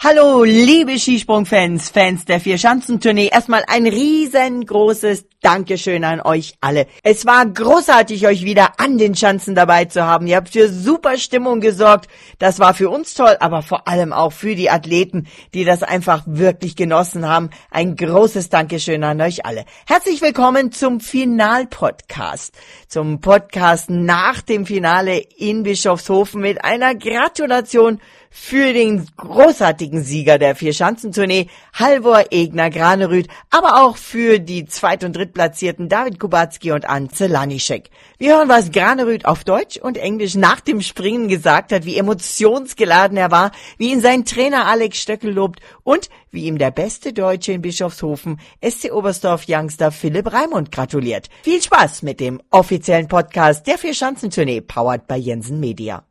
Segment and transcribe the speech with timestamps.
[0.00, 3.30] Hallo, liebe Skisprungfans, Fans der Vier-Schanzentournee.
[3.32, 6.88] Erstmal ein riesengroßes Dankeschön an euch alle.
[7.04, 10.26] Es war großartig, euch wieder an den Schanzen dabei zu haben.
[10.26, 12.10] Ihr habt für super Stimmung gesorgt.
[12.40, 16.24] Das war für uns toll, aber vor allem auch für die Athleten, die das einfach
[16.26, 17.50] wirklich genossen haben.
[17.70, 19.64] Ein großes Dankeschön an euch alle.
[19.86, 22.54] Herzlich willkommen zum Final-Podcast.
[22.88, 30.54] Zum Podcast nach dem Finale in Bischofshofen mit einer Gratulation für den großartigen Sieger der
[30.54, 37.26] Vierschanzentournee, Halvor Egner Granerüth, aber auch für die Zweit- und Drittplatzierten David Kubacki und Anze
[37.26, 37.90] Lanischek.
[38.16, 43.18] Wir hören, was Granerüth auf Deutsch und Englisch nach dem Springen gesagt hat, wie emotionsgeladen
[43.18, 47.52] er war, wie ihn sein Trainer Alex Stöckel lobt und wie ihm der beste Deutsche
[47.52, 51.28] in Bischofshofen, SC Oberstdorf Youngster Philipp Raimund gratuliert.
[51.42, 56.07] Viel Spaß mit dem offiziellen Podcast der Vierschanzentournee, powered by Jensen Media.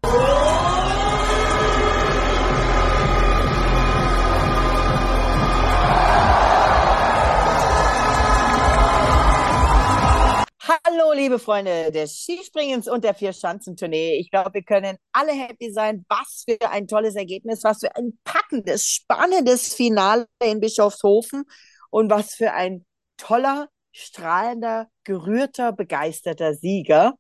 [10.98, 14.16] Hallo, liebe Freunde des Skispringens und der Vier-Schanzentournee.
[14.16, 16.06] Ich glaube, wir können alle happy sein.
[16.10, 21.44] Was für ein tolles Ergebnis, was für ein packendes, spannendes Finale in Bischofshofen
[21.92, 22.86] und was für ein
[23.18, 27.14] toller, strahlender, gerührter, begeisterter Sieger.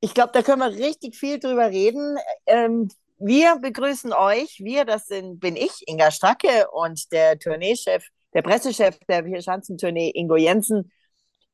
[0.00, 2.16] Ich glaube, da können wir richtig viel drüber reden.
[2.46, 4.58] Ähm, wir begrüßen euch.
[4.64, 10.36] Wir, das sind, bin ich, Inga Stracke und der Tourneechef, der Pressechef der Vier-Schanzentournee, Ingo
[10.36, 10.90] Jensen.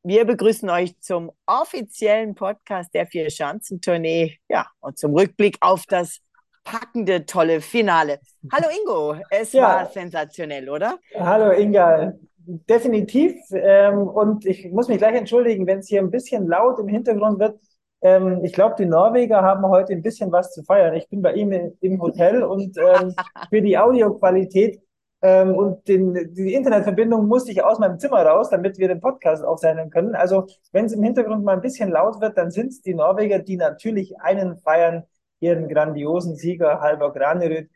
[0.05, 4.36] Wir begrüßen euch zum offiziellen Podcast der Vier-Schanzentournee.
[4.48, 6.19] Ja, und zum Rückblick auf das
[6.64, 8.19] packende, tolle Finale.
[8.53, 9.62] Hallo Ingo, es ja.
[9.62, 10.98] war sensationell, oder?
[11.17, 13.36] Hallo Inga, definitiv.
[13.53, 17.39] Ähm, und ich muss mich gleich entschuldigen, wenn es hier ein bisschen laut im Hintergrund
[17.39, 17.61] wird.
[18.00, 20.95] Ähm, ich glaube, die Norweger haben heute ein bisschen was zu feiern.
[20.95, 23.14] Ich bin bei ihm im Hotel und ähm,
[23.50, 24.83] für die Audioqualität
[25.23, 29.45] ähm, und den, die Internetverbindung musste ich aus meinem Zimmer raus, damit wir den Podcast
[29.45, 30.17] aufzeichnen können.
[30.17, 33.39] Also wenn es im Hintergrund mal ein bisschen laut wird, dann sind es die Norweger,
[33.39, 35.05] die natürlich einen feiern,
[35.39, 37.70] ihren grandiosen Sieger Halvor Granerüt,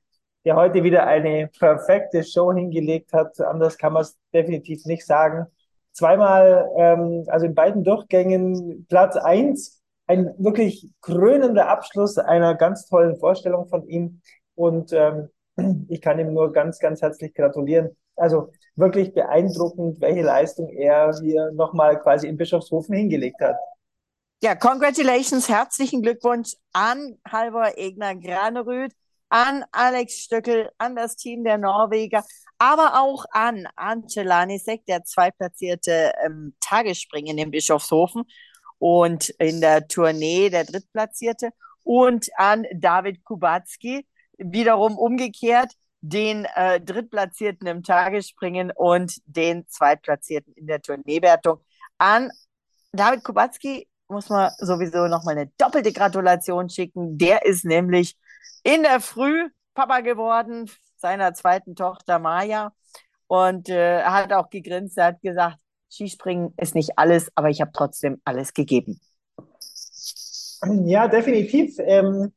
[0.44, 3.40] der heute wieder eine perfekte Show hingelegt hat.
[3.40, 5.46] Anders kann man es definitiv nicht sagen.
[5.92, 13.16] Zweimal, ähm, also in beiden Durchgängen Platz eins, ein wirklich krönender Abschluss einer ganz tollen
[13.16, 14.20] Vorstellung von ihm.
[14.54, 15.28] Und ähm,
[15.88, 17.96] ich kann ihm nur ganz, ganz herzlich gratulieren.
[18.16, 23.56] Also wirklich beeindruckend, welche Leistung er hier nochmal quasi in Bischofshofen hingelegt hat.
[24.42, 28.92] Ja, congratulations, herzlichen Glückwunsch an Halvor Egner Granerüth,
[29.30, 32.22] an Alex Stöckel, an das Team der Norweger,
[32.58, 38.24] aber auch an Ante Lanisek, der zweitplatzierte ähm, Tagesspringen in Bischofshofen
[38.78, 41.50] und in der Tournee der drittplatzierte
[41.82, 44.06] und an David Kubacki,
[44.38, 51.60] wiederum umgekehrt den äh, Drittplatzierten im Tagesspringen und den Zweitplatzierten in der Tourneewertung.
[51.98, 52.30] An
[52.92, 57.18] David Kubacki muss man sowieso nochmal eine doppelte Gratulation schicken.
[57.18, 58.16] Der ist nämlich
[58.62, 62.72] in der Früh Papa geworden, seiner zweiten Tochter Maja.
[63.26, 65.58] Und äh, er hat auch gegrinst, er hat gesagt,
[65.90, 69.00] Skispringen ist nicht alles, aber ich habe trotzdem alles gegeben.
[70.84, 71.76] Ja, definitiv.
[71.78, 72.32] Ähm,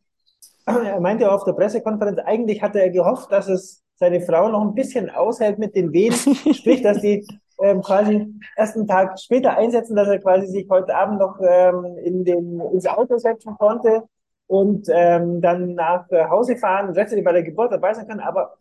[0.78, 4.76] er meinte auf der Pressekonferenz, eigentlich hatte er gehofft, dass es seine Frau noch ein
[4.76, 6.14] bisschen aushält mit den Wehen,
[6.54, 7.26] sprich, dass die
[7.62, 11.86] ähm, quasi erst einen Tag später einsetzen, dass er quasi sich heute Abend noch ähm,
[12.04, 14.04] in den, ins Auto setzen konnte
[14.48, 18.20] und ähm, dann nach Hause fahren und rechtzeitig bei der Geburt dabei sein kann.
[18.20, 18.56] Aber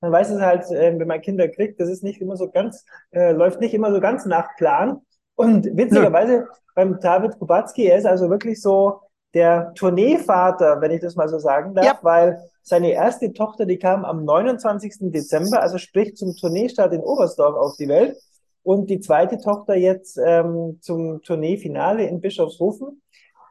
[0.00, 2.84] man weiß es halt, äh, wenn man Kinder kriegt, das ist nicht immer so ganz,
[3.10, 5.00] äh, läuft nicht immer so ganz nach Plan.
[5.34, 6.46] Und witzigerweise ja.
[6.74, 9.00] beim David Kubacki, er ist also wirklich so
[9.34, 11.98] der Tourneevater, wenn ich das mal so sagen darf, ja.
[12.02, 15.10] weil seine erste Tochter, die kam am 29.
[15.12, 18.16] Dezember, also sprich zum Tourneestart in Oberstdorf auf die Welt.
[18.62, 23.02] Und die zweite Tochter jetzt ähm, zum Tourneefinale in Bischofshofen.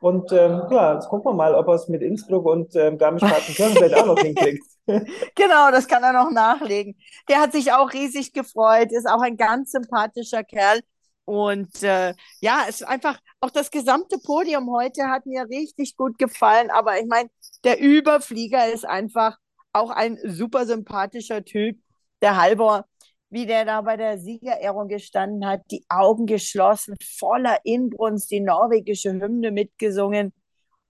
[0.02, 3.76] Und ähm, ja, jetzt gucken wir mal, ob er es mit Innsbruck und ähm, Garmisch-Partenkirchen
[3.76, 4.64] vielleicht auch noch hinkriegt.
[5.36, 6.98] genau, das kann er noch nachlegen.
[7.30, 10.82] Der hat sich auch riesig gefreut, ist auch ein ganz sympathischer Kerl.
[11.26, 16.18] Und äh, ja, es ist einfach, auch das gesamte Podium heute hat mir richtig gut
[16.18, 16.70] gefallen.
[16.70, 17.30] Aber ich meine,
[17.64, 19.38] der Überflieger ist einfach
[19.72, 21.80] auch ein super sympathischer Typ,
[22.22, 22.86] der Halvor,
[23.30, 29.12] wie der da bei der Siegerehrung gestanden hat, die Augen geschlossen, voller Inbrunst, die norwegische
[29.12, 30.34] Hymne mitgesungen.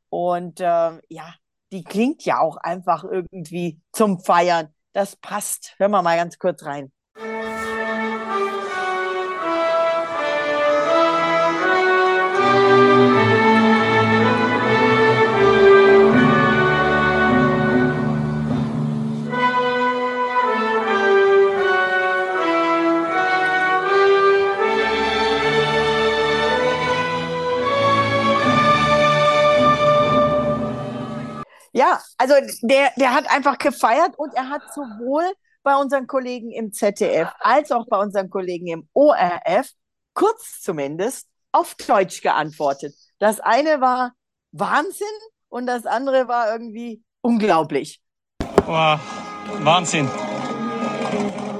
[0.10, 1.34] Und äh, ja,
[1.72, 4.74] die klingt ja auch einfach irgendwie zum Feiern.
[4.92, 5.76] Das passt.
[5.78, 6.92] Hören wir mal ganz kurz rein.
[32.18, 35.24] Also der, der hat einfach gefeiert und er hat sowohl
[35.64, 39.70] bei unseren Kollegen im ZDF als auch bei unseren Kollegen im ORF,
[40.14, 42.94] kurz zumindest, auf Deutsch geantwortet.
[43.20, 44.14] Das eine war
[44.52, 45.08] Wahnsinn
[45.50, 48.02] und das andere war irgendwie unglaublich.
[48.66, 49.00] Wow,
[49.62, 50.10] Wahnsinn.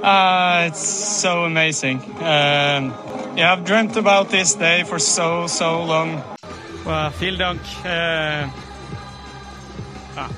[0.02, 1.98] Uh, it's so amazing.
[2.20, 2.92] Um,
[3.36, 6.22] yeah, I've dreamt about this day for so, so long.
[6.84, 7.60] Wow, vielen Dank.
[7.82, 8.50] Uh,
[10.16, 10.28] ah.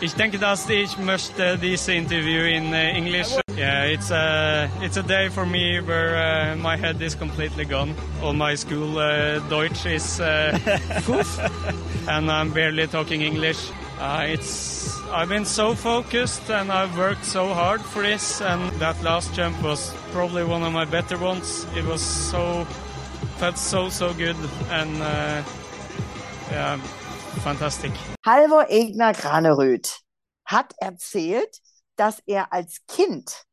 [0.00, 3.28] Ich denke, dass ich möchte dieses Interview in uh, English.
[3.56, 7.94] Yeah, it's a it's a day for me where uh, my head is completely gone.
[8.20, 10.58] All my school uh, Deutsch is uh,
[12.08, 13.70] and I'm barely talking English.
[14.00, 19.00] Uh, it's I've been so focused and I've worked so hard for this, and that
[19.02, 21.66] last jump was probably one of my better ones.
[21.76, 22.66] It was so
[23.38, 24.36] felt so so good
[24.70, 25.42] and uh,
[26.50, 26.78] yeah,
[27.40, 27.92] fantastic.
[28.24, 30.00] Halvor Egner Graneröd
[30.44, 31.60] hat erzählt,
[31.96, 33.44] dass er als Kind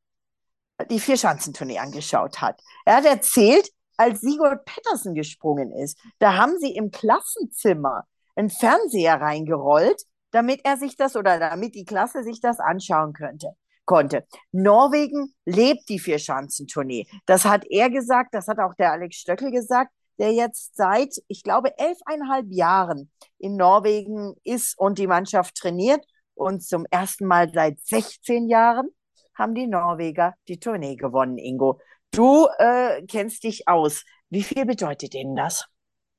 [0.90, 2.62] die Vierschanzentournee angeschaut hat.
[2.86, 8.06] Er hat erzählt, als Sigurd Pettersen gesprungen ist, da haben sie im Klassenzimmer
[8.36, 10.02] einen Fernseher reingerollt,
[10.32, 13.56] damit er sich das oder damit die Klasse sich das anschauen könnte
[13.86, 14.26] konnte.
[14.54, 17.08] Norwegen lebt die Vierschanzentournee.
[17.26, 19.92] Das hat er gesagt, das hat auch der Alex Stöckel gesagt,
[20.22, 23.10] der jetzt seit, ich glaube, elfeinhalb Jahren
[23.40, 26.06] in Norwegen ist und die Mannschaft trainiert.
[26.36, 28.90] Und zum ersten Mal seit 16 Jahren
[29.36, 31.80] haben die Norweger die Tournee gewonnen, Ingo.
[32.12, 34.04] Du äh, kennst dich aus.
[34.30, 35.66] Wie viel bedeutet Ihnen das?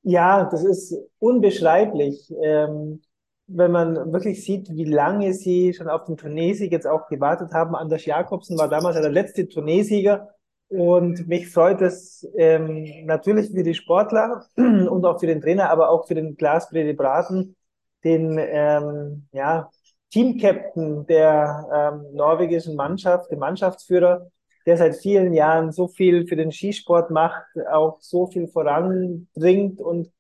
[0.03, 2.29] Ja, das ist unbeschreiblich.
[2.43, 3.03] Ähm,
[3.47, 7.77] wenn man wirklich sieht, wie lange sie schon auf den Tourneesieg jetzt auch gewartet haben.
[7.77, 10.35] Anders Jakobsen war damals der letzte Tourneesieger.
[10.73, 15.91] Und mich freut es ähm, natürlich für die Sportler und auch für den Trainer, aber
[15.91, 17.57] auch für den Glas Brede Braten,
[18.05, 19.71] den ähm, ja,
[20.11, 24.31] Teamcaptain der ähm, norwegischen Mannschaft, den Mannschaftsführer,
[24.65, 30.11] der seit vielen Jahren so viel für den Skisport macht, auch so viel voranbringt und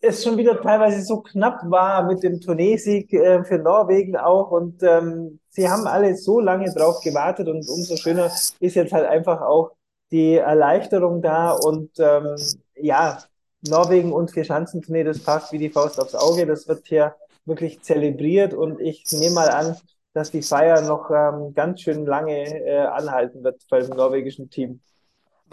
[0.00, 4.82] es schon wieder teilweise so knapp war mit dem Tourneesieg äh, für Norwegen auch und
[4.82, 8.30] ähm, sie haben alle so lange drauf gewartet und umso schöner
[8.60, 9.72] ist jetzt halt einfach auch
[10.10, 12.36] die Erleichterung da und ähm,
[12.76, 13.18] ja,
[13.66, 17.14] Norwegen und Vierschanzentournee, das passt wie die Faust aufs Auge, das wird hier
[17.44, 19.76] wirklich zelebriert und ich nehme mal an,
[20.12, 24.80] dass die Feier noch ähm, ganz schön lange äh, anhalten wird beim norwegischen Team.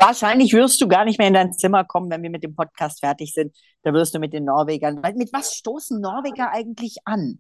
[0.02, 3.02] Wahrscheinlich wirst du gar nicht mehr in dein Zimmer kommen, wenn wir mit dem Podcast
[3.02, 3.56] fertig sind.
[3.84, 5.00] Da wirst du mit den Norwegern.
[5.16, 7.40] Mit was stoßen Norweger eigentlich an?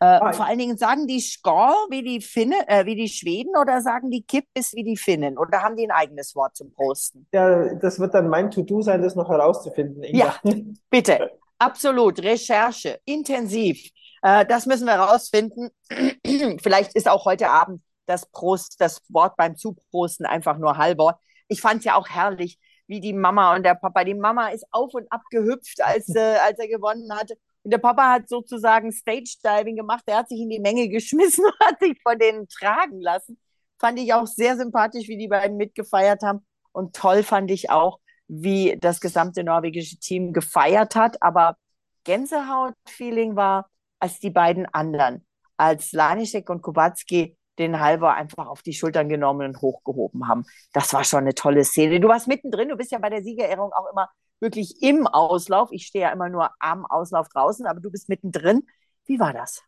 [0.00, 3.80] Äh, vor allen Dingen sagen die Skor wie die Finnen, äh, wie die Schweden oder
[3.80, 5.38] sagen die Kippis wie die Finnen?
[5.38, 7.26] Oder haben die ein eigenes Wort zum Posten?
[7.32, 10.02] Ja, das wird dann mein To-Do sein, das noch herauszufinden.
[10.02, 10.34] Inga.
[10.42, 10.54] Ja,
[10.90, 11.30] bitte.
[11.58, 13.88] Absolut, Recherche, intensiv.
[14.22, 15.70] Äh, das müssen wir herausfinden.
[16.62, 21.18] Vielleicht ist auch heute Abend das Prost, das Wort beim Zuprosten einfach nur halber.
[21.48, 24.04] Ich fand es ja auch herrlich, wie die Mama und der Papa.
[24.04, 27.34] Die Mama ist auf und ab gehüpft, als, äh, als er gewonnen hatte.
[27.62, 30.04] Und der Papa hat sozusagen Stage-Diving gemacht.
[30.06, 33.38] Er hat sich in die Menge geschmissen und hat sich von denen tragen lassen.
[33.78, 36.46] Fand ich auch sehr sympathisch, wie die beiden mitgefeiert haben.
[36.72, 41.22] Und toll fand ich auch, wie das gesamte norwegische Team gefeiert hat.
[41.22, 41.56] Aber
[42.04, 45.26] Gänsehaut-Feeling war, als die beiden anderen,
[45.56, 50.44] als Lanischek und Kubacki den Halber einfach auf die Schultern genommen und hochgehoben haben.
[50.72, 52.00] Das war schon eine tolle Szene.
[52.00, 54.08] Du warst mittendrin, du bist ja bei der Siegerehrung auch immer
[54.40, 55.70] wirklich im Auslauf.
[55.72, 58.66] Ich stehe ja immer nur am Auslauf draußen, aber du bist mittendrin.
[59.06, 59.62] Wie war das?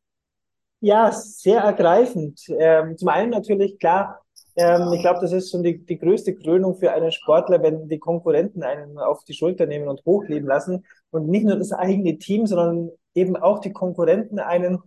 [0.81, 2.40] Ja, sehr ergreifend.
[2.49, 4.21] Ähm, zum einen natürlich klar,
[4.57, 7.99] ähm, ich glaube, das ist schon die, die größte Krönung für einen Sportler, wenn die
[7.99, 10.85] Konkurrenten einen auf die Schulter nehmen und hochleben lassen.
[11.11, 14.83] Und nicht nur das eigene Team, sondern eben auch die Konkurrenten einen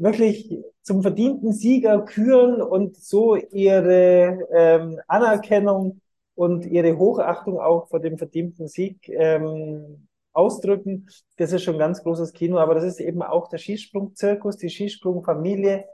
[0.00, 0.50] wirklich
[0.82, 6.00] zum verdienten Sieger küren und so ihre ähm, Anerkennung
[6.34, 11.06] und ihre Hochachtung auch vor dem verdienten Sieg ähm, ausdrücken.
[11.36, 14.70] Das ist schon ein ganz großes Kino, aber das ist eben auch der Skisprungzirkus, die
[14.70, 15.84] Skisprungfamilie.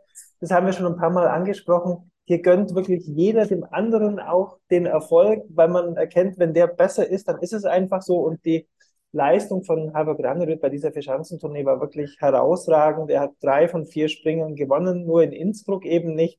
[0.40, 2.10] Das haben wir schon ein paar Mal angesprochen.
[2.24, 7.08] Hier gönnt wirklich jeder dem anderen auch den Erfolg, weil man erkennt, wenn der besser
[7.08, 8.68] ist, dann ist es einfach so und die
[9.12, 13.10] Leistung von Halvor Granerüt bei dieser Vierschanzentournee war wirklich herausragend.
[13.10, 16.38] Er hat drei von vier Springen gewonnen, nur in Innsbruck eben nicht.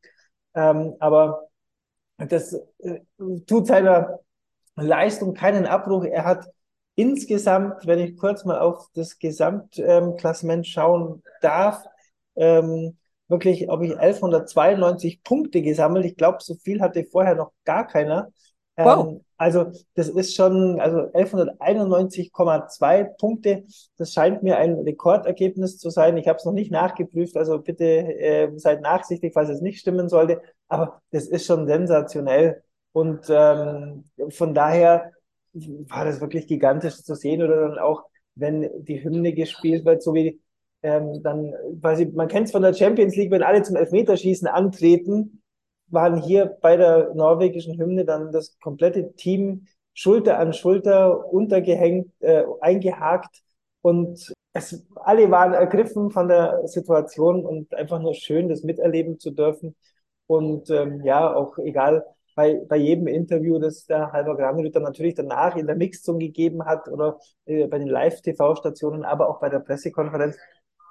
[0.54, 1.48] Ähm, aber
[2.18, 3.00] das äh,
[3.48, 4.20] tut seiner
[4.76, 6.06] Leistung keinen Abbruch.
[6.06, 6.48] Er hat
[6.96, 11.84] insgesamt, wenn ich kurz mal auf das Gesamtklassement ähm, schauen darf,
[12.36, 12.98] ähm,
[13.28, 16.06] wirklich, ob ich 1192 Punkte gesammelt.
[16.06, 18.32] Ich glaube, so viel hatte vorher noch gar keiner.
[18.78, 19.08] Wow.
[19.08, 23.64] Ähm, also das ist schon, also 1191,2 Punkte.
[23.98, 26.18] Das scheint mir ein Rekordergebnis zu sein.
[26.18, 30.10] Ich habe es noch nicht nachgeprüft, also bitte äh, seid nachsichtig, falls es nicht stimmen
[30.10, 30.42] sollte.
[30.68, 32.64] Aber das ist schon sensationell.
[32.94, 35.12] Und ähm, von daher
[35.54, 37.44] war das wirklich gigantisch zu sehen.
[37.44, 38.04] Oder dann auch,
[38.36, 40.40] wenn die Hymne gespielt wird, so wie
[40.84, 45.42] ähm, dann, quasi, man kennt es von der Champions League, wenn alle zum Elfmeterschießen antreten,
[45.90, 52.44] waren hier bei der norwegischen Hymne dann das komplette Team Schulter an Schulter untergehängt, äh,
[52.62, 53.42] eingehakt
[53.82, 59.32] und es, alle waren ergriffen von der Situation und einfach nur schön, das miterleben zu
[59.32, 59.76] dürfen.
[60.28, 65.16] Und ähm, ja, auch egal, bei, bei jedem Interview, das der Halber Granerüt dann natürlich
[65.16, 69.60] danach in der Mixzone gegeben hat oder äh, bei den Live-TV-Stationen, aber auch bei der
[69.60, 70.38] Pressekonferenz,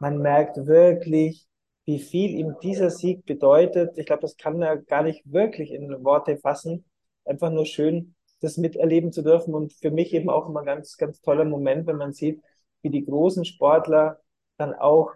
[0.00, 1.46] man merkt wirklich,
[1.86, 3.96] wie viel ihm dieser Sieg bedeutet.
[3.96, 6.84] Ich glaube, das kann er gar nicht wirklich in Worte fassen.
[7.24, 11.20] Einfach nur schön, das miterleben zu dürfen und für mich eben auch immer ganz, ganz
[11.20, 12.42] toller Moment, wenn man sieht,
[12.82, 14.20] wie die großen Sportler
[14.58, 15.12] dann auch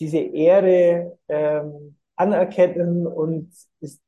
[0.00, 3.52] diese Ehre ähm, anerkennen und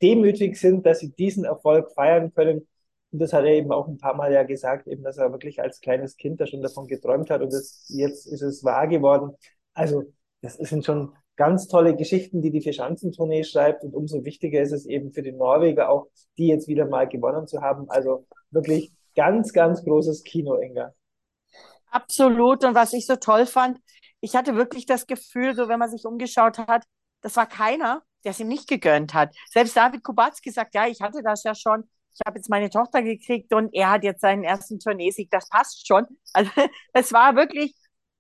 [0.01, 2.67] demütig sind, dass sie diesen Erfolg feiern können.
[3.11, 5.61] Und das hat er eben auch ein paar Mal ja gesagt, eben, dass er wirklich
[5.61, 9.37] als kleines Kind da schon davon geträumt hat und das, jetzt ist es wahr geworden.
[9.75, 10.05] Also,
[10.41, 14.87] das sind schon ganz tolle Geschichten, die die Vierschanzentournee schreibt und umso wichtiger ist es
[14.87, 16.09] eben für die Norweger auch,
[16.39, 17.89] die jetzt wieder mal gewonnen zu haben.
[17.89, 20.93] Also wirklich ganz, ganz großes Kino, Inga.
[21.91, 22.65] Absolut.
[22.65, 23.79] Und was ich so toll fand,
[24.21, 26.85] ich hatte wirklich das Gefühl, so wenn man sich umgeschaut hat,
[27.21, 29.35] das war keiner, der es ihm nicht gegönnt hat.
[29.51, 31.85] Selbst David Kubacki sagt, ja, ich hatte das ja schon.
[32.15, 35.31] Ich habe jetzt meine Tochter gekriegt und er hat jetzt seinen ersten Tourneesieg.
[35.31, 36.07] Das passt schon.
[36.33, 36.51] Also
[36.93, 37.75] es war wirklich,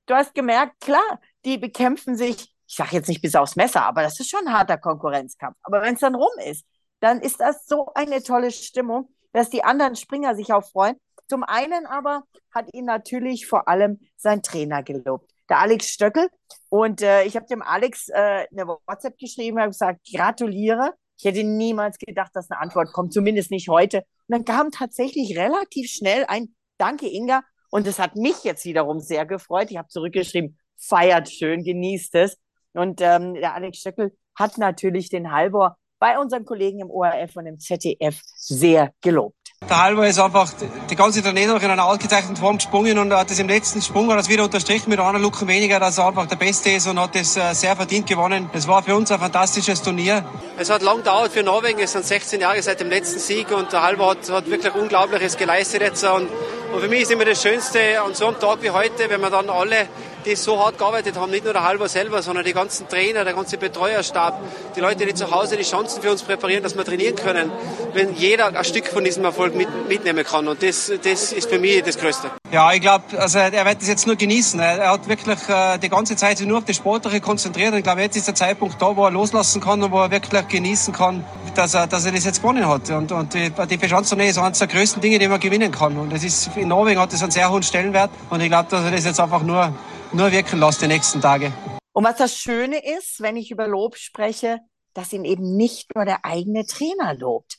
[0.06, 4.02] du hast gemerkt, klar, die bekämpfen sich ich sage jetzt nicht bis aufs Messer, aber
[4.02, 5.56] das ist schon ein harter Konkurrenzkampf.
[5.62, 6.64] Aber wenn es dann rum ist,
[7.00, 10.96] dann ist das so eine tolle Stimmung, dass die anderen Springer sich auch freuen.
[11.28, 16.28] Zum einen aber hat ihn natürlich vor allem sein Trainer gelobt, der Alex Stöckel.
[16.68, 20.94] Und äh, ich habe dem Alex äh, eine WhatsApp geschrieben und gesagt, gratuliere.
[21.18, 23.98] Ich hätte niemals gedacht, dass eine Antwort kommt, zumindest nicht heute.
[23.98, 27.42] Und dann kam tatsächlich relativ schnell ein Danke, Inga.
[27.70, 29.70] Und das hat mich jetzt wiederum sehr gefreut.
[29.70, 32.36] Ich habe zurückgeschrieben, feiert schön, genießt es.
[32.74, 37.46] Und ähm, der Alex Stöckel hat natürlich den Halvor bei unseren Kollegen im ORF und
[37.46, 39.36] im ZDF sehr gelobt.
[39.68, 40.52] Der Halvor ist einfach
[40.90, 44.18] die ganze noch in einer ausgezeichneten Form gesprungen und hat das im letzten Sprung hat
[44.18, 47.14] das wieder unterstrichen mit einer Luke weniger, dass er einfach der Beste ist und hat
[47.14, 48.50] das äh, sehr verdient gewonnen.
[48.52, 50.24] Es war für uns ein fantastisches Turnier.
[50.58, 53.72] Es hat lang gedauert für Norwegen, es sind 16 Jahre seit dem letzten Sieg und
[53.72, 56.28] der Halvor hat, hat wirklich Unglaubliches geleistet jetzt und,
[56.74, 59.30] und für mich ist immer das Schönste an so einem Tag wie heute, wenn wir
[59.30, 59.88] dann alle
[60.24, 63.34] die so hart gearbeitet haben, nicht nur der Halber selber, sondern die ganzen Trainer, der
[63.34, 64.40] ganze Betreuerstab,
[64.76, 67.50] die Leute, die zu Hause die Chancen für uns präparieren, dass wir trainieren können,
[67.92, 70.48] wenn jeder ein Stück von diesem Erfolg mit, mitnehmen kann.
[70.48, 72.30] Und das, das ist für mich das Größte.
[72.50, 74.60] Ja, ich glaube, also er wird das jetzt nur genießen.
[74.60, 77.74] Er hat wirklich äh, die ganze Zeit sich nur auf das Sportliche konzentriert.
[77.74, 80.46] Ich glaube, jetzt ist der Zeitpunkt da, wo er loslassen kann und wo er wirklich
[80.48, 81.24] genießen kann,
[81.54, 82.90] dass er, dass er das jetzt gewonnen hat.
[82.90, 85.96] Und, und die, die Verschanztournee ist eines der größten Dinge, die man gewinnen kann.
[85.96, 88.10] Und das ist, in Norwegen hat das einen sehr hohen Stellenwert.
[88.30, 89.72] Und ich glaube, dass er das jetzt einfach nur
[90.14, 91.52] nur wirken lassen die nächsten Tage.
[91.92, 94.60] Und was das Schöne ist, wenn ich über Lob spreche,
[94.94, 97.56] dass ihn eben nicht nur der eigene Trainer lobt.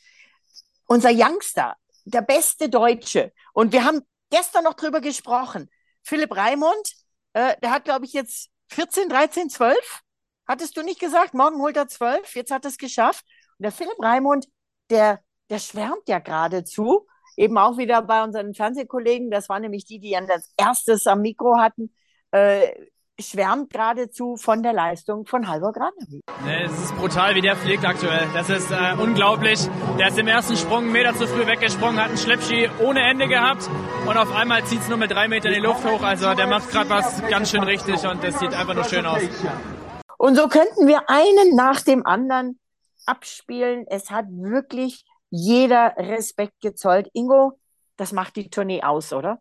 [0.86, 3.32] Unser Youngster, der beste Deutsche.
[3.54, 5.70] Und wir haben gestern noch drüber gesprochen.
[6.04, 6.94] Philipp Raimund,
[7.34, 10.02] äh, der hat, glaube ich, jetzt 14, 13, 12.
[10.48, 11.34] Hattest du nicht gesagt?
[11.34, 12.36] Morgen holt er 12.
[12.36, 13.26] Jetzt hat er es geschafft.
[13.58, 14.48] Und der Philipp Raimund,
[14.90, 17.08] der, der schwärmt ja geradezu.
[17.36, 19.32] Eben auch wieder bei unseren Fernsehkollegen.
[19.32, 21.92] Das waren nämlich die, die ja das erstes am Mikro hatten
[22.34, 22.74] äh,
[23.20, 26.24] schwärmt geradezu von der Leistung von Halvor Granerüt.
[26.44, 28.28] Nee, es ist brutal, wie der fliegt aktuell.
[28.34, 29.60] Das ist äh, unglaublich.
[30.00, 33.28] Der ist im ersten Sprung einen Meter zu früh weggesprungen, hat einen Schleppski ohne Ende
[33.28, 33.70] gehabt
[34.08, 36.02] und auf einmal zieht es nur mit drei Metern in die Luft hoch.
[36.02, 39.22] Also der macht gerade was ganz schön richtig und das sieht einfach nur schön aus.
[40.18, 42.60] Und so könnten wir einen nach dem anderen
[43.06, 43.86] abspielen.
[43.88, 47.10] Es hat wirklich jeder Respekt gezollt.
[47.14, 47.60] Ingo,
[47.96, 49.40] das macht die Tournee aus, oder?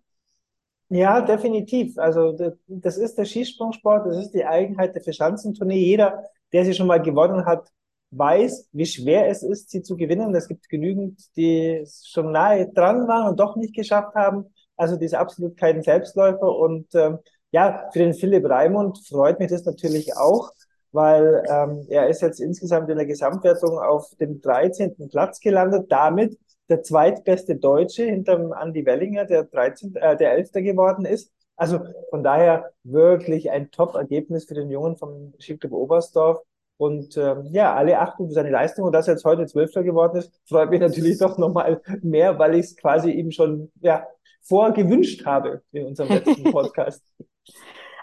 [0.94, 1.96] Ja, definitiv.
[1.98, 2.36] Also
[2.68, 5.78] das ist der Skisprungsport, das ist die Eigenheit der Verschanzentournee.
[5.78, 6.22] Jeder,
[6.52, 7.66] der sie schon mal gewonnen hat,
[8.10, 10.34] weiß, wie schwer es ist, sie zu gewinnen.
[10.34, 14.52] Es gibt genügend, die schon nahe dran waren und doch nicht geschafft haben.
[14.76, 16.54] Also die ist absolut kein Selbstläufer.
[16.54, 17.20] Und ähm,
[17.52, 20.50] ja, für den Philipp Raimund freut mich das natürlich auch,
[20.92, 25.08] weil ähm, er ist jetzt insgesamt in der Gesamtwertung auf dem 13.
[25.08, 25.86] Platz gelandet.
[25.90, 26.38] Damit
[26.72, 30.52] der zweitbeste Deutsche hinterm Andy Wellinger, der 13, äh, der 11.
[30.52, 31.30] geworden ist.
[31.56, 36.40] Also von daher wirklich ein Top-Ergebnis für den Jungen vom Skiclub Oberstdorf.
[36.78, 40.16] Und ähm, ja, alle achten für seine Leistung und dass er jetzt heute Zwölfter geworden
[40.16, 44.06] ist, freut mich natürlich doch nochmal mehr, weil ich es quasi ihm schon ja,
[44.40, 47.02] vorgewünscht habe in unserem letzten Podcast.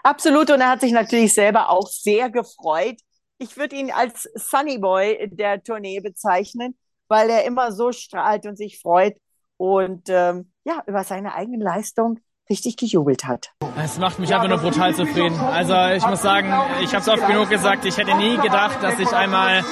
[0.02, 3.00] Absolut, und er hat sich natürlich selber auch sehr gefreut.
[3.38, 6.78] Ich würde ihn als Sunny Boy der Tournee bezeichnen,
[7.10, 9.16] weil er immer so strahlt und sich freut
[9.58, 13.52] und ähm, ja, über seine eigene Leistung richtig gejubelt hat.
[13.82, 15.38] Es macht mich einfach nur brutal zufrieden.
[15.40, 16.52] Also ich muss sagen,
[16.82, 19.64] ich habe es oft genug gesagt, ich hätte nie gedacht, dass ich einmal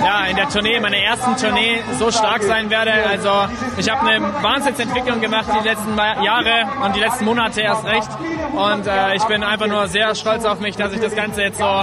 [0.00, 2.92] ja, in der Tournee, meiner ersten Tournee, so stark sein werde.
[2.92, 3.30] Also
[3.78, 8.08] ich habe eine Wahnsinnsentwicklung gemacht die letzten Jahre und die letzten Monate erst recht.
[8.54, 11.58] Und äh, ich bin einfach nur sehr stolz auf mich, dass ich das Ganze jetzt
[11.58, 11.82] so,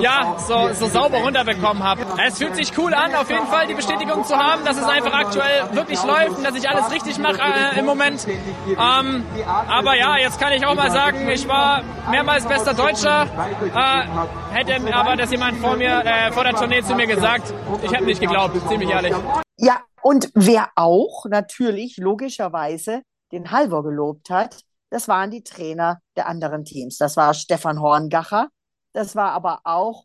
[0.00, 2.02] ja, so, so sauber runterbekommen habe.
[2.26, 5.12] Es fühlt sich cool an, auf jeden Fall die Bestätigung zu haben, dass es einfach
[5.12, 8.26] aktuell wirklich läuft und dass ich alles richtig mache äh, im Moment.
[8.68, 9.24] Ähm,
[9.68, 13.22] aber aber ja, jetzt kann ich auch mal sagen, ich war mehrmals bester Deutscher.
[13.22, 17.92] Äh, hätte aber das jemand vor mir, äh, vor der Tournee zu mir gesagt, ich
[17.92, 19.14] hätte nicht geglaubt, ziemlich ehrlich.
[19.58, 26.26] Ja, und wer auch natürlich logischerweise den Halvor gelobt hat, das waren die Trainer der
[26.26, 26.98] anderen Teams.
[26.98, 28.48] Das war Stefan Horngacher,
[28.92, 30.02] das war aber auch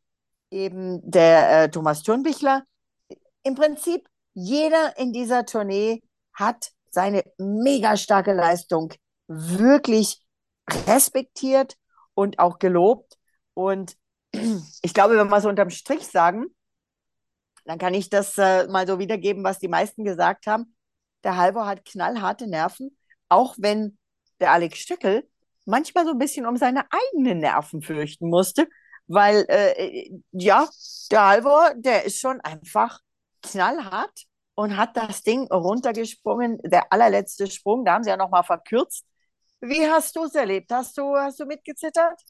[0.51, 2.65] eben der äh, Thomas Thurnbichler.
[3.41, 6.03] Im Prinzip jeder in dieser Tournee
[6.35, 8.93] hat seine mega starke Leistung
[9.31, 10.21] wirklich
[10.87, 11.77] respektiert
[12.13, 13.17] und auch gelobt.
[13.53, 13.97] Und
[14.81, 16.45] ich glaube, wenn wir so unterm Strich sagen,
[17.65, 20.75] dann kann ich das äh, mal so wiedergeben, was die meisten gesagt haben.
[21.23, 22.97] Der Halvor hat knallharte Nerven,
[23.29, 23.97] auch wenn
[24.39, 25.29] der Alex Stöckel
[25.65, 28.67] manchmal so ein bisschen um seine eigenen Nerven fürchten musste,
[29.07, 30.67] weil äh, ja,
[31.11, 32.99] der Halvor, der ist schon einfach
[33.43, 36.59] knallhart und hat das Ding runtergesprungen.
[36.63, 39.05] Der allerletzte Sprung, da haben sie ja nochmal verkürzt.
[39.61, 40.71] Wie hast du es erlebt?
[40.71, 42.21] Hast du, hast du mitgezittert?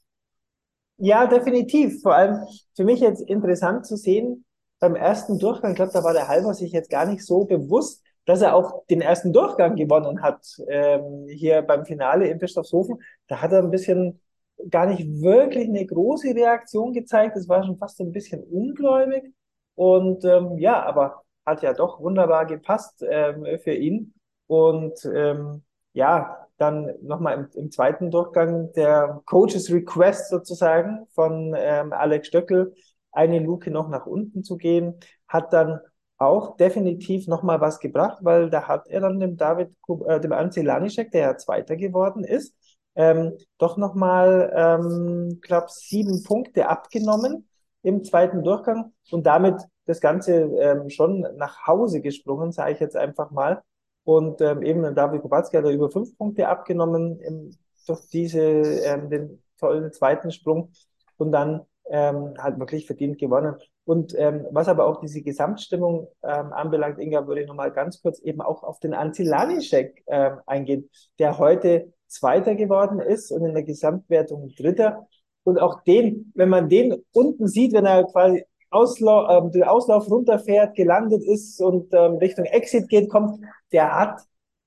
[0.97, 2.01] Ja, definitiv.
[2.01, 2.45] Vor allem
[2.75, 4.45] für mich jetzt interessant zu sehen,
[4.79, 8.03] beim ersten Durchgang, ich glaube, da war der Halber sich jetzt gar nicht so bewusst,
[8.25, 10.45] dass er auch den ersten Durchgang gewonnen hat.
[10.69, 14.21] Ähm, hier beim Finale in Bischofshofen, da hat er ein bisschen
[14.69, 17.35] gar nicht wirklich eine große Reaktion gezeigt.
[17.35, 19.33] Das war schon fast ein bisschen ungläubig.
[19.75, 24.13] Und ähm, ja, aber hat ja doch wunderbar gepasst ähm, für ihn.
[24.47, 25.63] Und ähm,
[25.93, 32.75] ja, dann nochmal im, im zweiten Durchgang der Coaches Request sozusagen von ähm, Alex Stöckel,
[33.11, 35.79] eine Luke noch nach unten zu gehen, hat dann
[36.17, 40.61] auch definitiv nochmal was gebracht, weil da hat er dann dem David, äh, dem Anzi
[40.61, 42.55] Lanischek, der ja Zweiter geworden ist,
[42.95, 47.47] ähm, doch nochmal, ähm, glaube sieben Punkte abgenommen
[47.81, 52.95] im zweiten Durchgang und damit das Ganze ähm, schon nach Hause gesprungen, sage ich jetzt
[52.95, 53.61] einfach mal.
[54.03, 57.55] Und ähm, eben David Kubacki hat er über fünf Punkte abgenommen im,
[57.87, 60.71] durch diese, ähm, den tollen zweiten Sprung
[61.17, 63.55] und dann ähm, halt wirklich verdient gewonnen.
[63.83, 68.19] Und ähm, was aber auch diese Gesamtstimmung ähm, anbelangt, Inga, würde ich nochmal ganz kurz
[68.19, 73.53] eben auch auf den Anzi Lanischek ähm, eingehen, der heute Zweiter geworden ist und in
[73.53, 75.07] der Gesamtwertung Dritter.
[75.43, 80.09] Und auch den, wenn man den unten sieht, wenn er quasi Auslau ähm, den Auslauf
[80.09, 84.21] runterfährt, gelandet ist und ähm, Richtung Exit geht, kommt, der hat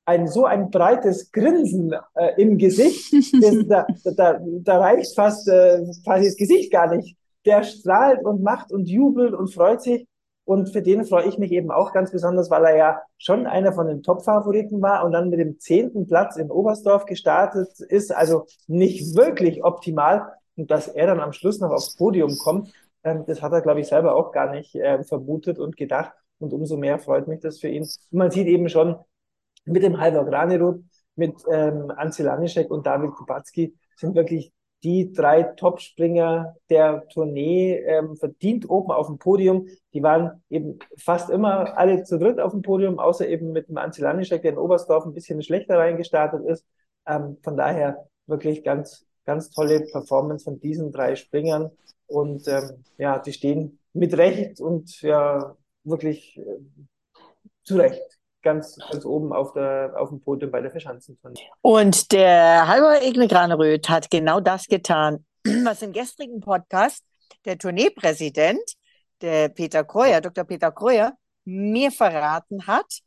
[0.05, 3.13] ein so ein breites Grinsen äh, im Gesicht,
[3.43, 3.87] das, da,
[4.17, 7.17] da, da reicht fast äh, quasi das Gesicht gar nicht.
[7.47, 10.07] Der strahlt und macht und jubelt und freut sich.
[10.47, 13.73] Und für den freue ich mich eben auch ganz besonders, weil er ja schon einer
[13.73, 18.15] von den Top-Favoriten war und dann mit dem zehnten Platz in Oberstdorf gestartet ist.
[18.15, 20.33] Also nicht wirklich optimal.
[20.57, 22.73] Und dass er dann am Schluss noch aufs Podium kommt,
[23.05, 26.13] das hat er, glaube ich, selber auch gar nicht äh, vermutet und gedacht.
[26.39, 27.83] Und umso mehr freut mich das für ihn.
[27.83, 28.97] Und man sieht eben schon
[29.65, 30.85] mit dem Halvor Granerud,
[31.17, 32.29] mit ähm, Ansel
[32.69, 39.19] und David Kubacki sind wirklich die drei Topspringer der Tournee ähm, verdient oben auf dem
[39.19, 39.67] Podium.
[39.95, 43.79] Die waren eben fast immer alle zu dritt auf dem Podium, außer eben mit dem
[43.79, 46.67] Ansel der in Oberstdorf ein bisschen schlechter reingestartet ist.
[47.07, 51.71] Ähm, von daher wirklich ganz, ganz tolle Performance von diesen drei Springern.
[52.07, 56.61] Und ähm, ja, die stehen mit Recht und ja wirklich äh,
[57.65, 61.41] zu Recht ganz, ganz oben auf, der, auf dem Podium bei der Verschanzentournee.
[61.63, 65.25] Und der Halvor Egne Graneröd hat genau das getan,
[65.65, 67.03] was im gestrigen Podcast
[67.45, 68.63] der Tourneepräsident,
[69.21, 70.45] der Peter Kreuer, Dr.
[70.45, 73.01] Peter Kreuer, mir verraten hat.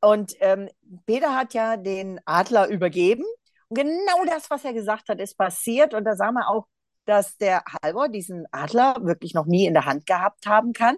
[0.00, 0.68] Und ähm,
[1.06, 3.24] Peter hat ja den Adler übergeben.
[3.74, 5.94] Genau das, was er gesagt hat, ist passiert.
[5.94, 6.66] Und da sah man auch
[7.04, 10.96] dass der Halvor diesen Adler wirklich noch nie in der Hand gehabt haben kann,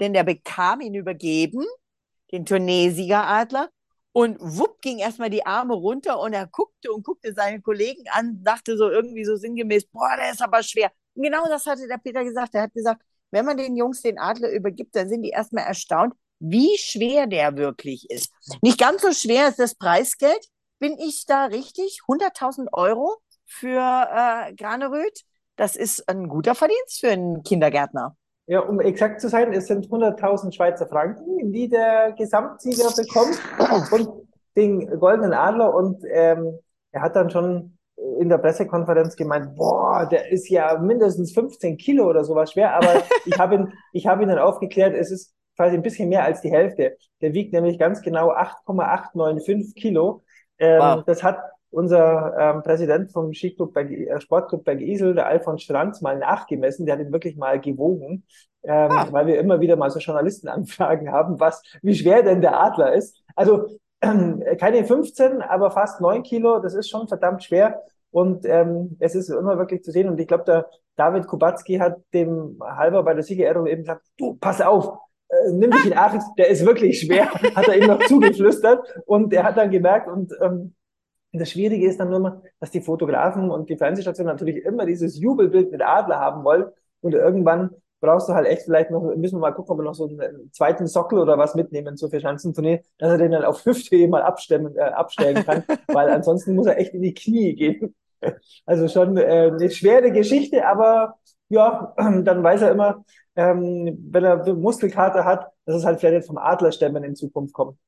[0.00, 1.64] denn der bekam ihn übergeben,
[2.32, 3.70] den Tourneesiegeradler,
[4.12, 8.42] und wupp ging erstmal die Arme runter und er guckte und guckte seine Kollegen an,
[8.42, 10.90] dachte so irgendwie so sinngemäß, boah, der ist aber schwer.
[11.14, 12.54] Und genau das hatte der Peter gesagt.
[12.54, 16.14] Er hat gesagt, wenn man den Jungs den Adler übergibt, dann sind die erstmal erstaunt,
[16.38, 18.32] wie schwer der wirklich ist.
[18.62, 20.48] Nicht ganz so schwer ist das Preisgeld.
[20.78, 22.00] Bin ich da richtig?
[22.06, 25.22] 100.000 Euro für äh, Graneröd?
[25.56, 28.16] Das ist ein guter Verdienst für einen Kindergärtner.
[28.46, 33.40] Ja, um exakt zu sein, es sind 100.000 Schweizer Franken, die der Gesamtsieger bekommt
[33.92, 35.74] und den goldenen Adler.
[35.74, 36.58] Und ähm,
[36.92, 37.76] er hat dann schon
[38.20, 42.74] in der Pressekonferenz gemeint, boah, der ist ja mindestens 15 Kilo oder sowas schwer.
[42.74, 46.22] Aber ich habe ihn, ich habe ihn dann aufgeklärt, es ist quasi ein bisschen mehr
[46.22, 46.96] als die Hälfte.
[47.20, 50.22] Der wiegt nämlich ganz genau 8,895 Kilo.
[50.58, 51.04] Ähm, wow.
[51.04, 51.38] Das hat
[51.70, 56.86] unser ähm, Präsident vom Skiclub Berg, äh, Sportclub Berg Isel, der Alfons Schranz, mal nachgemessen.
[56.86, 58.24] Der hat ihn wirklich mal gewogen,
[58.62, 59.06] ähm, ah.
[59.10, 63.22] weil wir immer wieder mal so Journalistenanfragen haben, was, wie schwer denn der Adler ist.
[63.34, 66.60] Also ähm, keine 15, aber fast 9 Kilo.
[66.60, 67.82] Das ist schon verdammt schwer.
[68.10, 70.08] Und ähm, es ist immer wirklich zu sehen.
[70.08, 74.34] Und ich glaube, der David Kubacki hat dem Halber bei der Siegerehrung eben gesagt, du,
[74.40, 74.96] pass auf,
[75.28, 78.86] äh, nimm dich in Acht, der ist wirklich schwer, hat er ihm noch zugeflüstert.
[79.06, 80.74] Und er hat dann gemerkt, und ähm,
[81.32, 85.18] das Schwierige ist dann nur mal, dass die Fotografen und die Fernsehstationen natürlich immer dieses
[85.18, 86.66] Jubelbild mit Adler haben wollen.
[87.00, 89.94] Und irgendwann brauchst du halt echt vielleicht noch, müssen wir mal gucken, ob wir noch
[89.94, 94.08] so einen zweiten Sockel oder was mitnehmen zur Verschanzentournee, dass er den dann auf Hüfthöhe
[94.08, 97.94] mal abstemmen, äh, abstellen kann, weil ansonsten muss er echt in die Knie gehen.
[98.64, 103.04] Also schon äh, eine schwere Geschichte, aber ja, dann weiß er immer,
[103.36, 107.78] ähm, wenn er Muskelkater hat, dass es halt vielleicht vom Adlerstämmen in Zukunft kommt.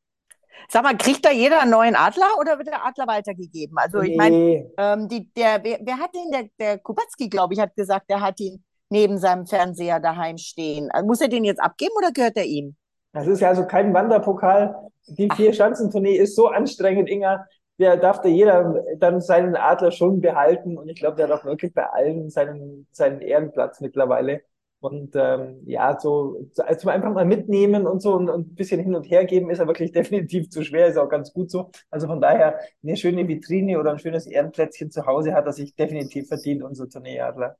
[0.68, 3.78] Sag mal, kriegt da jeder einen neuen Adler oder wird der Adler weitergegeben?
[3.78, 7.60] Also ich meine, ähm, die, der, wer, wer hat den, der, der Kubacki, glaube ich,
[7.60, 10.90] hat gesagt, der hat ihn neben seinem Fernseher daheim stehen.
[10.90, 12.76] Also muss er den jetzt abgeben oder gehört er ihm?
[13.12, 14.90] Das ist ja also kein Wanderpokal.
[15.06, 17.46] Die Vier-Schanzentournee ist so anstrengend, Inga.
[17.78, 20.76] Der darf da jeder dann seinen Adler schon behalten.
[20.76, 24.42] Und ich glaube, der hat auch wirklich bei allen seinen, seinen Ehrenplatz mittlerweile.
[24.80, 28.94] Und ähm, ja, so also einfach mal mitnehmen und so und, und ein bisschen hin
[28.94, 31.70] und her geben ist ja wirklich definitiv zu schwer, ist auch ganz gut so.
[31.90, 35.74] Also von daher eine schöne Vitrine oder ein schönes Ehrenplätzchen zu Hause hat er sich
[35.74, 37.56] definitiv verdient, unser Tourneeadler.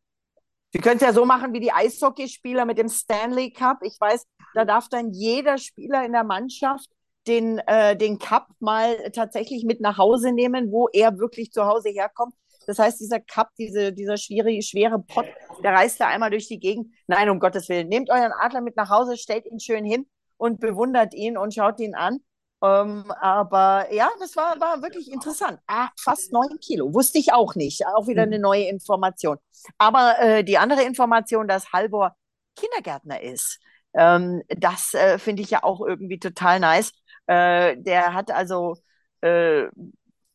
[0.73, 3.79] Sie können es ja so machen wie die Eishockeyspieler mit dem Stanley Cup.
[3.83, 6.91] Ich weiß, da darf dann jeder Spieler in der Mannschaft
[7.27, 11.89] den, äh, den Cup mal tatsächlich mit nach Hause nehmen, wo er wirklich zu Hause
[11.91, 12.35] herkommt.
[12.69, 15.25] Das heißt, dieser Cup, diese, dieser schwere, schwere Pott,
[15.65, 16.95] der reist da einmal durch die Gegend.
[17.07, 17.89] Nein, um Gottes Willen.
[17.89, 21.81] Nehmt euren Adler mit nach Hause, stellt ihn schön hin und bewundert ihn und schaut
[21.81, 22.19] ihn an.
[22.63, 25.59] Ähm, aber ja, das war, war wirklich interessant.
[25.67, 26.93] Ah, fast neun Kilo.
[26.93, 27.87] Wusste ich auch nicht.
[27.87, 28.43] Auch wieder eine mhm.
[28.43, 29.39] neue Information.
[29.79, 32.17] Aber äh, die andere Information, dass Halvor
[32.55, 33.61] Kindergärtner ist,
[33.95, 36.93] ähm, das äh, finde ich ja auch irgendwie total nice.
[37.29, 38.77] Äh, der hat also
[39.23, 39.69] äh,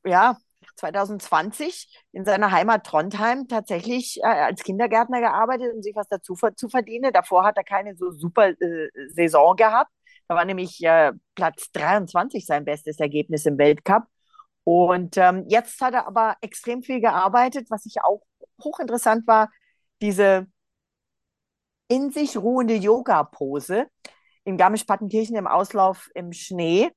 [0.04, 0.36] ja
[0.76, 6.70] 2020 in seiner Heimat Trondheim tatsächlich äh, als Kindergärtner gearbeitet, um sich was dazu zu
[6.70, 7.14] verdienen.
[7.14, 9.92] Davor hat er keine so super äh, Saison gehabt.
[10.28, 14.04] Da war nämlich äh, Platz 23 sein bestes Ergebnis im Weltcup.
[14.64, 18.22] Und ähm, jetzt hat er aber extrem viel gearbeitet, was ich auch
[18.64, 19.50] hochinteressant war,
[20.02, 20.48] diese
[21.88, 23.88] in sich ruhende Yoga-Pose
[24.46, 26.92] in Garmisch-Partenkirchen im Auslauf im Schnee.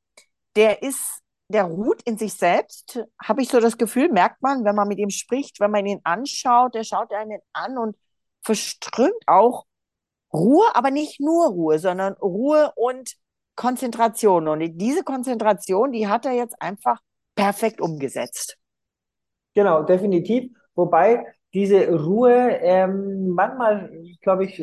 [0.54, 4.74] Der ist der ruht in sich selbst, habe ich so das Gefühl, merkt man, wenn
[4.74, 7.96] man mit ihm spricht, wenn man ihn anschaut, der schaut einen an und
[8.42, 9.66] verströmt auch
[10.32, 13.14] Ruhe, aber nicht nur Ruhe, sondern Ruhe und
[13.54, 14.48] Konzentration.
[14.48, 17.00] Und diese Konzentration, die hat er jetzt einfach
[17.34, 18.58] perfekt umgesetzt.
[19.54, 20.50] Genau, definitiv.
[20.74, 24.62] Wobei diese Ruhe ähm, manchmal, glaube ich,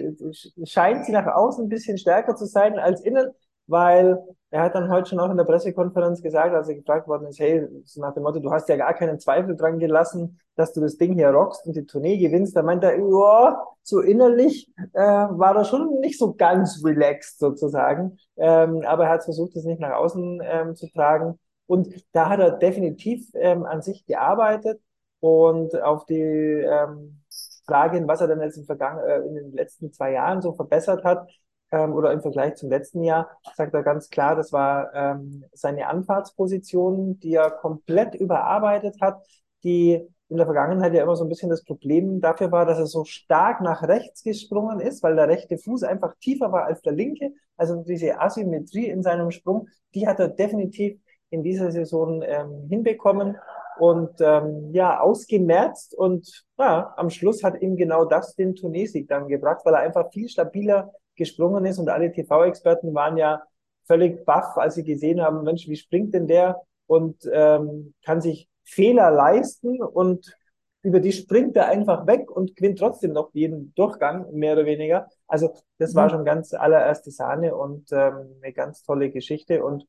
[0.65, 3.31] scheint sie nach außen ein bisschen stärker zu sein als innen
[3.67, 7.27] weil er hat dann heute schon auch in der Pressekonferenz gesagt, als er gefragt worden
[7.27, 10.73] ist, hey, so nach dem Motto, du hast ja gar keinen Zweifel dran gelassen, dass
[10.73, 12.55] du das Ding hier rockst und die Tournee gewinnst.
[12.55, 18.17] Da meint er, ja, so innerlich äh, war er schon nicht so ganz relaxed sozusagen.
[18.37, 21.39] Ähm, aber er hat versucht, das nicht nach außen ähm, zu tragen.
[21.65, 24.79] Und da hat er definitiv ähm, an sich gearbeitet
[25.19, 27.23] und auf die ähm,
[27.65, 31.27] Frage, was er dann jetzt in, äh, in den letzten zwei Jahren so verbessert hat,
[31.73, 35.87] ähm, oder im Vergleich zum letzten Jahr, sagt er ganz klar, das war ähm, seine
[35.87, 39.25] Anfahrtsposition, die er komplett überarbeitet hat,
[39.63, 42.85] die in der Vergangenheit ja immer so ein bisschen das Problem dafür war, dass er
[42.85, 46.93] so stark nach rechts gesprungen ist, weil der rechte Fuß einfach tiefer war als der
[46.93, 47.31] linke.
[47.57, 53.37] Also diese Asymmetrie in seinem Sprung, die hat er definitiv in dieser Saison ähm, hinbekommen
[53.79, 59.27] und ähm, ja, ausgemerzt und ja, am Schluss hat ihm genau das den Turniersieg dann
[59.27, 63.43] gebracht, weil er einfach viel stabiler gesprungen ist und alle TV-Experten waren ja
[63.85, 68.47] völlig baff, als sie gesehen haben, Mensch, wie springt denn der und ähm, kann sich
[68.63, 70.35] Fehler leisten und
[70.83, 75.07] über die springt er einfach weg und gewinnt trotzdem noch jeden Durchgang, mehr oder weniger.
[75.27, 79.63] Also das war schon ganz allererste Sahne und ähm, eine ganz tolle Geschichte.
[79.63, 79.87] Und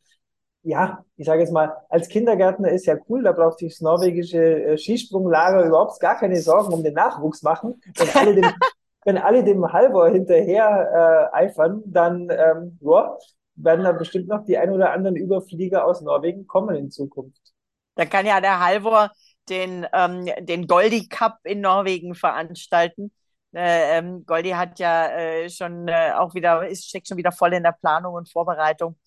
[0.63, 4.39] ja, ich sage jetzt mal, als Kindergärtner ist ja cool, da braucht sich das norwegische
[4.39, 7.83] äh, Skisprunglager überhaupt gar keine Sorgen um den Nachwuchs machen.
[7.97, 8.45] Wenn alle dem,
[9.05, 13.17] wenn alle dem Halvor hinterher äh, eifern, dann ähm, ja,
[13.57, 17.40] werden da bestimmt noch die ein oder anderen Überflieger aus Norwegen kommen in Zukunft.
[17.95, 19.11] Da kann ja der Halvor
[19.49, 23.12] den, ähm, den Goldie Cup in Norwegen veranstalten.
[23.55, 27.53] Äh, ähm, Goldi hat ja äh, schon äh, auch wieder, ist, steckt schon wieder voll
[27.53, 28.99] in der Planung und Vorbereitung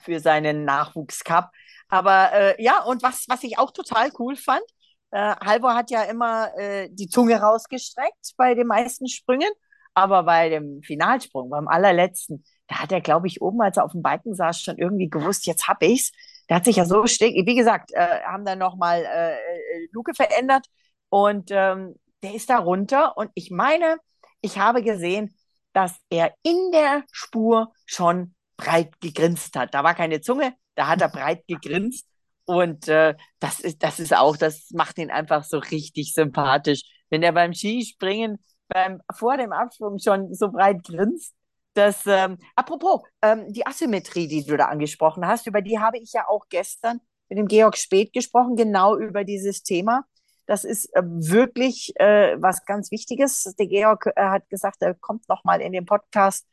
[0.00, 1.50] für seinen Nachwuchscup.
[1.88, 4.62] Aber äh, ja, und was, was ich auch total cool fand,
[5.10, 9.50] äh, Halvor hat ja immer äh, die Zunge rausgestreckt bei den meisten Sprüngen,
[9.94, 13.92] aber bei dem Finalsprung, beim allerletzten, da hat er, glaube ich, oben, als er auf
[13.92, 16.12] dem Balken saß, schon irgendwie gewusst, jetzt hab ich's.
[16.48, 20.14] Der hat sich ja so stick, wie gesagt, äh, haben dann nochmal äh, äh, Luke
[20.14, 20.66] verändert
[21.08, 23.96] und ähm, der ist da runter und ich meine,
[24.40, 25.34] ich habe gesehen,
[25.72, 29.74] dass er in der Spur schon breit gegrinst hat.
[29.74, 32.06] Da war keine Zunge, da hat er breit gegrinst.
[32.48, 36.80] Und äh, das ist, das ist auch, das macht ihn einfach so richtig sympathisch.
[37.10, 41.34] Wenn er beim Skispringen, beim, vor dem Absprung schon so breit grinst,
[41.74, 46.14] das, ähm, apropos, ähm, die Asymmetrie, die du da angesprochen hast, über die habe ich
[46.14, 50.04] ja auch gestern mit dem Georg Speth gesprochen, genau über dieses Thema.
[50.46, 53.42] Das ist äh, wirklich äh, was ganz Wichtiges.
[53.58, 56.46] Der Georg äh, hat gesagt, er kommt noch mal in den Podcast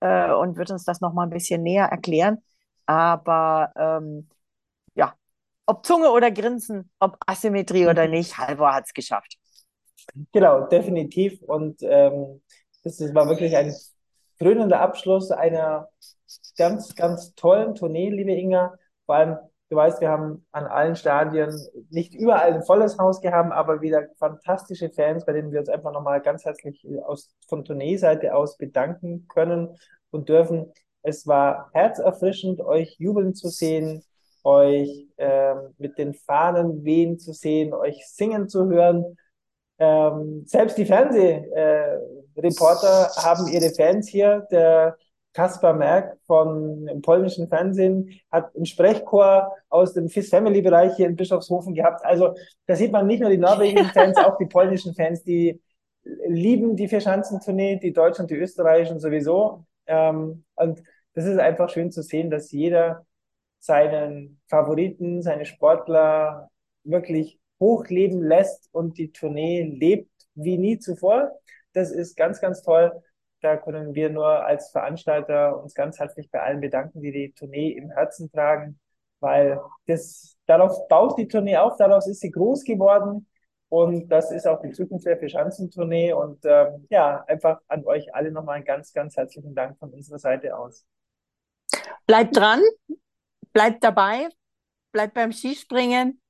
[0.00, 2.44] äh, und wird uns das noch mal ein bisschen näher erklären.
[2.84, 4.28] Aber ähm,
[5.68, 8.12] ob Zunge oder Grinsen, ob Asymmetrie oder mhm.
[8.12, 9.36] nicht, Halvor hat es geschafft.
[10.32, 11.40] Genau, definitiv.
[11.42, 12.40] Und ähm,
[12.82, 13.74] das war wirklich ein
[14.38, 15.88] krönender Abschluss einer
[16.56, 18.74] ganz, ganz tollen Tournee, liebe Inga.
[19.04, 19.38] Vor allem
[19.70, 21.54] Du weißt, wir haben an allen Stadien
[21.90, 25.92] nicht überall ein volles Haus gehabt, aber wieder fantastische Fans, bei denen wir uns einfach
[25.92, 29.76] nochmal ganz herzlich aus, von Tourneeseite aus bedanken können
[30.10, 30.72] und dürfen.
[31.02, 34.02] Es war herzerfrischend, euch jubeln zu sehen,
[34.48, 39.16] euch ähm, mit den Fahnen wehen zu sehen, euch singen zu hören.
[39.78, 44.46] Ähm, selbst die Fernsehreporter äh, haben ihre Fans hier.
[44.50, 44.96] Der
[45.34, 51.16] Kaspar Merck von polnischen Fernsehen hat einen Sprechchor aus dem Fist Family Bereich hier in
[51.16, 52.04] Bischofshofen gehabt.
[52.04, 52.34] Also
[52.66, 55.60] da sieht man nicht nur die norwegischen Fans, auch die polnischen Fans, die
[56.26, 59.64] lieben die Vierschanzentournee, die Deutschen und die Österreichischen sowieso.
[59.86, 60.82] Ähm, und
[61.12, 63.04] das ist einfach schön zu sehen, dass jeder
[63.58, 66.50] seinen Favoriten, seine Sportler
[66.84, 71.32] wirklich hochleben lässt und die Tournee lebt wie nie zuvor.
[71.72, 72.92] Das ist ganz, ganz toll.
[73.40, 77.70] Da können wir nur als Veranstalter uns ganz herzlich bei allen bedanken, die die Tournee
[77.70, 78.80] im Herzen tragen,
[79.20, 83.26] weil das, darauf baut die Tournee auf, daraus ist sie groß geworden.
[83.68, 86.14] Und das ist auch die Zukunft der Vierschanzentournee.
[86.14, 90.18] Und ähm, ja, einfach an euch alle nochmal einen ganz, ganz herzlichen Dank von unserer
[90.18, 90.86] Seite aus.
[92.06, 92.62] Bleibt dran,
[93.58, 94.28] bleibt dabei,
[94.92, 96.20] bleibt beim Skispringen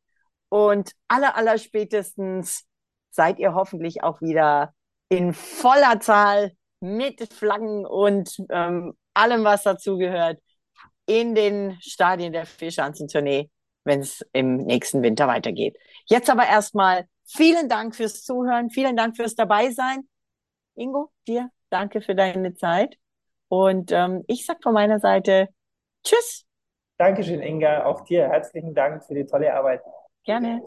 [0.49, 2.65] und aller, aller spätestens
[3.11, 4.73] seid ihr hoffentlich auch wieder
[5.11, 10.41] in voller Zahl mit Flaggen und ähm, allem, was dazugehört,
[11.05, 13.51] in den Stadien der Vierschanzentournee,
[13.85, 15.77] wenn es im nächsten Winter weitergeht.
[16.07, 20.09] Jetzt aber erstmal vielen Dank fürs Zuhören, vielen Dank fürs Dabeisein.
[20.77, 22.97] Ingo, dir danke für deine Zeit.
[23.49, 25.51] Und ähm, ich sag von meiner Seite
[26.03, 26.48] Tschüss.
[26.99, 27.85] Dankeschön, Inga.
[27.85, 29.83] Auch dir herzlichen Dank für die tolle Arbeit.
[30.25, 30.61] Gerne.